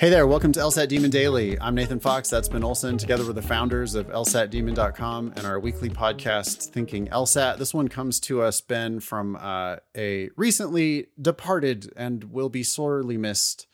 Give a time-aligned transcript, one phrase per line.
[0.00, 1.60] Hey there, welcome to LSAT Demon Daily.
[1.60, 2.30] I'm Nathan Fox.
[2.30, 7.58] That's Ben Olson, together with the founders of LSATdemon.com and our weekly podcast, Thinking LSAT.
[7.58, 13.18] This one comes to us, Ben, from uh, a recently departed and will be sorely
[13.18, 13.66] missed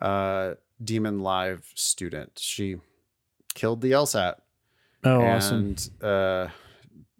[0.00, 2.38] uh, Demon Live student.
[2.40, 2.76] She
[3.54, 4.36] killed the LSAT.
[5.02, 5.74] Oh, and, awesome.
[6.00, 6.50] Uh,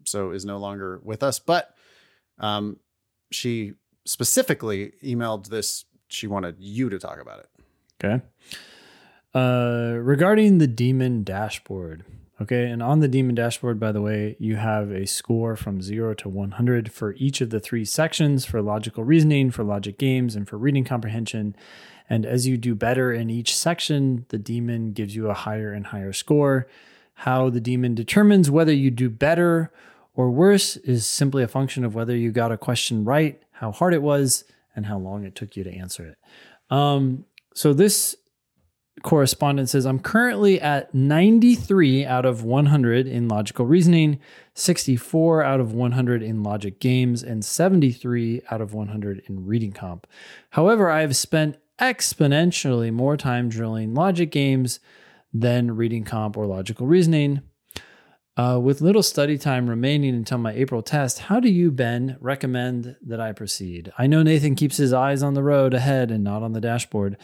[0.05, 1.41] so is no longer with us.
[1.41, 1.75] But
[2.39, 2.79] um,
[3.33, 3.73] she
[4.05, 5.87] specifically emailed this.
[6.07, 7.49] She wanted you to talk about it.
[8.05, 8.25] Okay.
[9.35, 12.05] Uh, regarding the demon dashboard.
[12.41, 12.67] Okay.
[12.67, 16.29] And on the demon dashboard, by the way, you have a score from zero to
[16.29, 20.59] 100 for each of the three sections for logical reasoning, for logic games, and for
[20.59, 21.57] reading comprehension.
[22.09, 25.87] And as you do better in each section, the demon gives you a higher and
[25.87, 26.67] higher score.
[27.15, 29.73] How the demon determines whether you do better
[30.15, 33.95] or worse is simply a function of whether you got a question right, how hard
[33.95, 34.45] it was,
[34.77, 36.19] and how long it took you to answer it.
[36.75, 38.17] Um, so this
[39.03, 44.19] correspondent says I'm currently at 93 out of 100 in logical reasoning,
[44.55, 50.07] 64 out of 100 in logic games, and 73 out of 100 in reading comp.
[50.51, 54.81] However, I have spent exponentially more time drilling logic games
[55.33, 57.43] than reading comp or logical reasoning.
[58.37, 62.97] Uh, with little study time remaining until my April test, how do you, Ben, recommend
[63.07, 63.93] that I proceed?
[63.97, 67.17] I know Nathan keeps his eyes on the road ahead and not on the dashboard.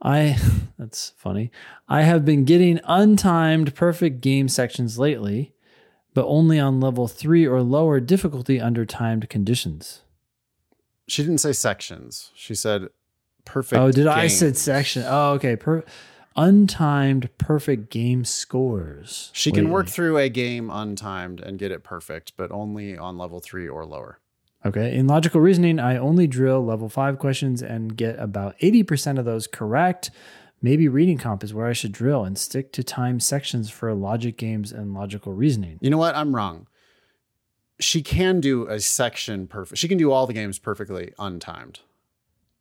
[0.00, 0.38] I,
[0.78, 1.50] that's funny.
[1.86, 5.52] I have been getting untimed perfect game sections lately,
[6.14, 10.00] but only on level three or lower difficulty under timed conditions.
[11.08, 12.30] She didn't say sections.
[12.34, 12.88] She said
[13.44, 13.80] perfect.
[13.80, 14.38] Oh, did I games.
[14.38, 15.04] said section?
[15.06, 15.56] Oh, okay.
[15.56, 15.84] Per-
[16.38, 19.30] untimed perfect game scores.
[19.32, 23.40] She can work through a game untimed and get it perfect, but only on level
[23.40, 24.20] three or lower.
[24.64, 24.94] Okay.
[24.94, 29.46] In logical reasoning, I only drill level five questions and get about 80% of those
[29.46, 30.10] correct.
[30.60, 34.36] Maybe reading comp is where I should drill and stick to time sections for logic
[34.36, 35.78] games and logical reasoning.
[35.80, 36.16] You know what?
[36.16, 36.66] I'm wrong.
[37.80, 39.78] She can do a section perfect.
[39.78, 41.78] She can do all the games perfectly untimed.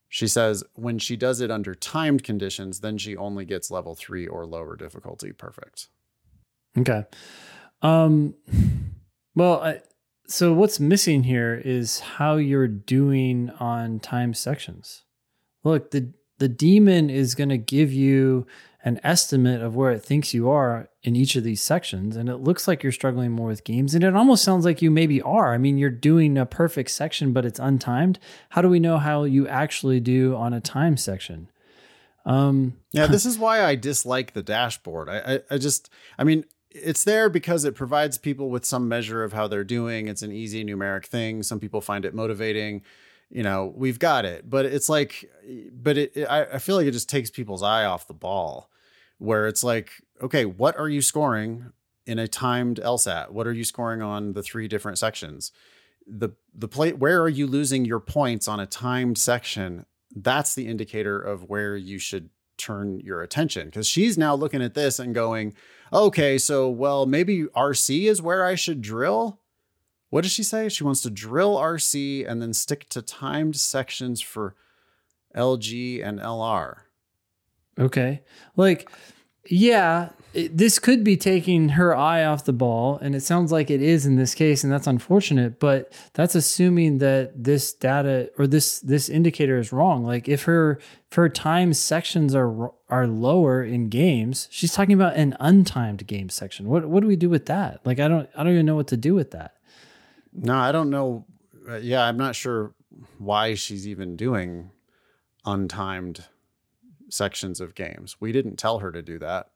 [0.10, 4.26] She says when she does it under timed conditions, then she only gets level three
[4.26, 5.90] or lower difficulty perfect.
[6.78, 7.06] Okay.
[7.82, 8.36] Um,
[9.36, 9.82] well, I,
[10.28, 15.04] so what's missing here is how you're doing on time sections.
[15.64, 18.46] Look, the the demon is going to give you
[18.88, 22.38] an estimate of where it thinks you are in each of these sections, and it
[22.38, 25.54] looks like you're struggling more with games, and it almost sounds like you maybe are.
[25.54, 28.16] I mean, you're doing a perfect section, but it's untimed.
[28.52, 31.50] How do we know how you actually do on a time section?
[32.26, 35.10] Um, Yeah, this is why I dislike the dashboard.
[35.10, 39.22] I, I, I just, I mean, it's there because it provides people with some measure
[39.22, 40.08] of how they're doing.
[40.08, 41.44] It's an easy numeric thing.
[41.44, 42.84] Some people find it motivating.
[43.30, 45.30] You know, we've got it, but it's like,
[45.74, 48.70] but it, I, I feel like it just takes people's eye off the ball
[49.18, 49.92] where it's like,
[50.22, 51.72] okay, what are you scoring
[52.06, 53.32] in a timed LSAT?
[53.32, 55.52] What are you scoring on the three different sections?
[56.06, 59.86] The, the plate, where are you losing your points on a timed section?
[60.16, 64.74] That's the indicator of where you should turn your attention because she's now looking at
[64.74, 65.54] this and going,
[65.94, 69.40] okay, so well, maybe RC is where I should drill.
[70.10, 70.70] What does she say?
[70.70, 74.56] She wants to drill RC and then stick to timed sections for
[75.36, 76.87] LG and LR.
[77.80, 78.22] Okay.
[78.56, 78.90] Like,
[79.50, 83.70] yeah, it, this could be taking her eye off the ball, and it sounds like
[83.72, 85.60] it is in this case, and that's unfortunate.
[85.60, 90.04] But that's assuming that this data or this this indicator is wrong.
[90.04, 90.80] Like, if her
[91.10, 96.30] if her time sections are are lower in games, she's talking about an untimed game
[96.30, 96.68] section.
[96.68, 97.86] What what do we do with that?
[97.86, 99.56] Like, I don't I don't even know what to do with that.
[100.34, 101.26] No, I don't know.
[101.68, 102.74] Uh, yeah, I'm not sure
[103.18, 104.72] why she's even doing
[105.46, 106.26] untimed
[107.10, 108.18] sections of games.
[108.20, 109.50] We didn't tell her to do that.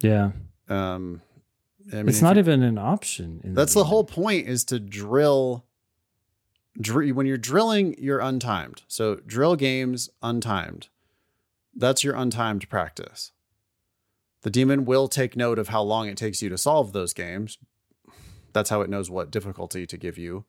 [0.00, 0.32] Yeah,
[0.68, 1.22] Um,
[1.92, 3.40] I mean, it's not even an option.
[3.44, 3.88] in That's the game.
[3.88, 5.64] whole point is to drill.
[6.78, 8.82] Dr- when you're drilling, you're untimed.
[8.88, 10.88] So drill games untimed.
[11.74, 13.32] That's your untimed practice.
[14.42, 17.56] The demon will take note of how long it takes you to solve those games.
[18.52, 20.44] That's how it knows what difficulty to give you.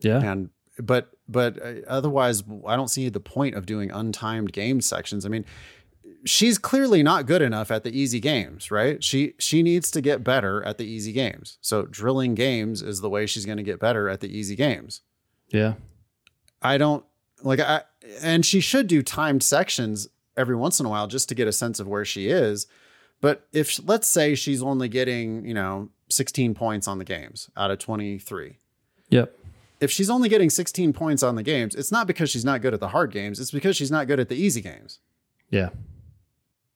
[0.00, 0.20] Yeah.
[0.22, 5.26] And but but uh, otherwise, I don't see the point of doing untimed game sections.
[5.26, 5.44] I mean,
[6.24, 9.02] she's clearly not good enough at the easy games, right?
[9.02, 11.58] She she needs to get better at the easy games.
[11.60, 15.02] So drilling games is the way she's going to get better at the easy games.
[15.48, 15.74] Yeah.
[16.62, 17.04] I don't
[17.42, 17.82] like I
[18.22, 21.52] and she should do timed sections every once in a while just to get a
[21.52, 22.66] sense of where she is.
[23.20, 27.70] But if let's say she's only getting, you know, 16 points on the games out
[27.70, 28.58] of 23.
[29.10, 29.36] Yep.
[29.80, 32.72] If she's only getting 16 points on the games, it's not because she's not good
[32.74, 35.00] at the hard games, it's because she's not good at the easy games.
[35.50, 35.68] Yeah.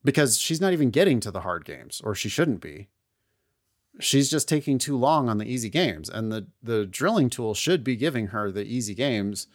[0.04, 2.88] because she's not even getting to the hard games, or she shouldn't be.
[3.98, 7.82] She's just taking too long on the easy games, and the the drilling tool should
[7.84, 9.46] be giving her the easy games.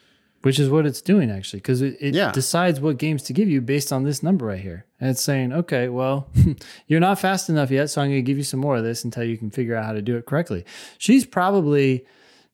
[0.41, 2.31] Which is what it's doing actually, because it, it Yeah.
[2.31, 4.85] decides what games to give you based on this number right here.
[4.99, 6.27] And it's saying, okay, well,
[6.87, 9.03] you're not fast enough yet, so I'm going to give you some more of this
[9.03, 10.63] until you can figure out how to do it correctly.
[10.99, 12.05] She's probably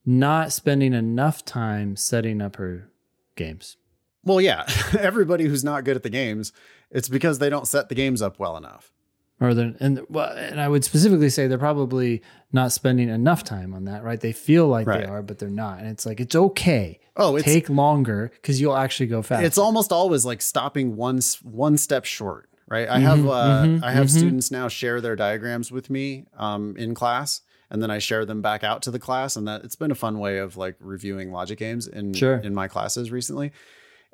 [0.06, 2.90] not spending enough time setting up her
[3.36, 3.78] games.
[4.24, 4.66] Well, yeah,
[5.00, 6.52] everybody who's not good at the games,
[6.90, 8.92] it's because they don't set the games up well enough.
[9.40, 12.22] or they're and well, and I would specifically say they're probably
[12.52, 14.20] not spending enough time on that, right?
[14.20, 15.02] They feel like Right.
[15.02, 17.00] they are, but they're not, and it's like it's okay.
[17.16, 19.44] Oh, it's Take longer because you'll actually go fast.
[19.44, 23.92] it's almost always like stopping one one step short right i have uh, mhm, i
[23.92, 24.18] have mhm.
[24.18, 28.42] students now share their diagrams with me um, in class and then i share them
[28.42, 31.32] back out to the class and that it's been a fun way of like reviewing
[31.32, 32.36] logic games in Sure.
[32.38, 33.52] in my classes recently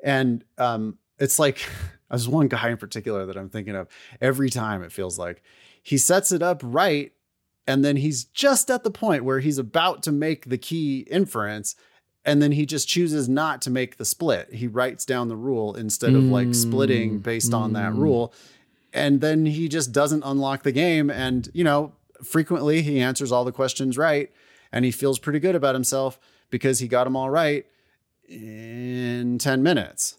[0.02, 1.58] and um, it's like
[2.10, 3.88] there's one guy in particular that i'm thinking of
[4.20, 5.42] every time it feels like
[5.82, 7.12] he sets it up right
[7.66, 11.76] and then he's just at the point where he's about to make the key inference
[12.24, 14.52] and then he just chooses not to make the split.
[14.52, 17.98] He writes down the rule instead of like splitting Mm, based on that mm.
[17.98, 18.34] rule.
[18.92, 21.08] And then he just doesn't unlock the game.
[21.10, 21.92] And, you know,
[22.24, 24.30] frequently he answers all the questions right.
[24.72, 26.18] And he feels pretty good about himself
[26.50, 27.64] because he got them all right
[28.28, 30.16] in 10 minutes.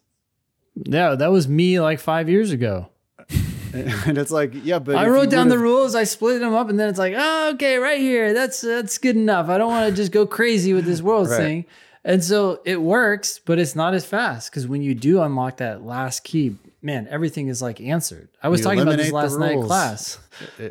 [0.76, 2.90] yeah, that was me like five years ago.
[3.72, 6.80] And it's like, yeah, but I wrote down the rules, I split them up, and
[6.80, 9.48] then it's like, oh, okay, right here, that's that's good enough.
[9.48, 11.38] I don't want to just go crazy with this world Right.
[11.38, 11.66] thing.
[12.06, 15.84] And so it works, but it's not as fast because when you do unlock that
[15.84, 18.30] last key, man, everything is like answered.
[18.42, 20.18] I was You talking about this last night class.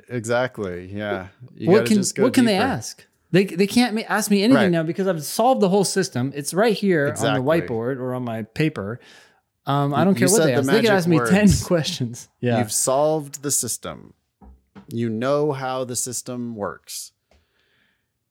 [0.08, 0.86] Exactly.
[0.92, 1.28] Yeah.
[1.54, 3.04] You what can what can they ask?
[3.30, 4.70] They, they can't ask me anything Right.
[4.70, 6.32] now because I've solved the whole system.
[6.34, 9.00] It's right here on the whiteboard or on my paper.
[9.66, 10.70] Um, I don't You care what they the ask.
[10.70, 12.30] They can ask me ten questions.
[12.40, 14.14] Yeah, You've solved the system.
[14.90, 17.12] You know how the system works.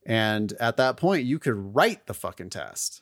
[0.10, 3.02] And at that point, you could write the fucking test.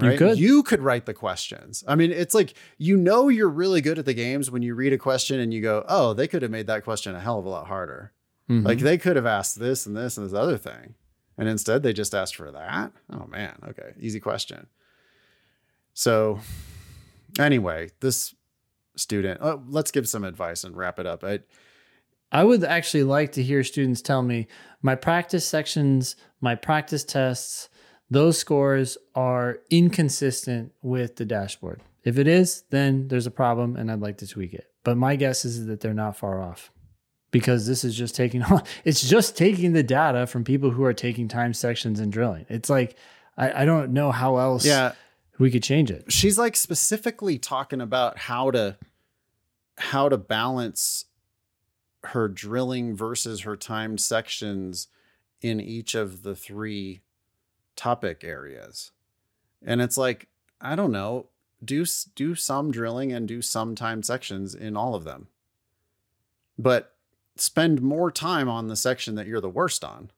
[0.00, 0.18] You Right?
[0.18, 0.38] could.
[0.38, 1.84] You could write the questions.
[1.86, 4.92] I mean, it's like you know you're really good at the games when you read
[4.92, 7.44] a question and you go, "Oh, they could have made that question a hell of
[7.44, 8.12] a lot harder.
[8.50, 8.64] Mhm.
[8.64, 10.94] Like they could have asked this and this and this other thing."
[11.38, 12.92] And instead, they just asked for that.
[13.10, 14.66] Oh man, okay, easy question.
[15.94, 16.40] So,
[17.38, 18.34] anyway, this
[18.96, 19.40] student.
[19.42, 21.22] Oh, let's give some advice and wrap it up.
[21.24, 21.40] I,
[22.32, 24.48] I would actually like to hear students tell me
[24.82, 27.68] my practice sections, my practice tests,
[28.10, 31.82] those scores are inconsistent with the dashboard.
[32.04, 34.70] If it is, then there's a problem and I'd like to tweak it.
[34.84, 36.70] But my guess is that they're not far off
[37.32, 38.44] because this is just taking
[38.84, 42.46] it's just taking the data from people who are taking time sections and drilling.
[42.48, 42.96] It's like
[43.36, 44.92] I, I don't know how else yeah,
[45.38, 46.12] we could change it.
[46.12, 48.76] she's like specifically talking about how to
[49.78, 51.06] how to balance
[52.08, 54.88] her drilling versus her timed sections
[55.40, 57.02] in each of the three
[57.74, 58.92] topic areas.
[59.64, 61.26] And it's like i don't know
[61.64, 65.28] do do some drilling and do some timed sections in all of them.
[66.58, 66.94] But
[67.36, 70.10] spend more time on the section that you're the worst on.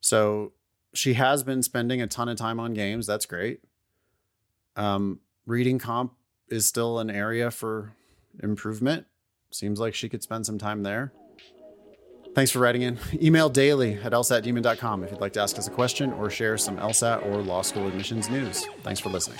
[0.00, 0.52] So
[0.94, 3.60] she has been spending a ton of time on games that's great.
[4.76, 6.14] Um, reading comp
[6.48, 7.94] is still an area for
[8.42, 9.06] improvement.
[9.50, 11.12] Seems like she could spend some time there.
[12.34, 12.98] Thanks for writing in.
[13.22, 16.76] Email daily at lsatdemon.com if you'd like to ask us a question or share some
[16.76, 18.64] LSAT or law school admissions news.
[18.82, 19.38] Thanks for listening.